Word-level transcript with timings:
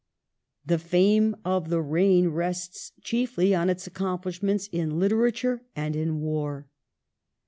The 0.65 0.79
fame 0.79 1.35
of 1.45 1.69
the 1.69 1.79
reign 1.79 2.29
rests 2.29 2.91
chiefly 3.03 3.53
on 3.53 3.69
its 3.69 3.85
accomplishments 3.85 4.65
in 4.71 4.97
literature 4.97 5.61
and 5.75 5.95
in 5.95 6.21
war. 6.21 6.67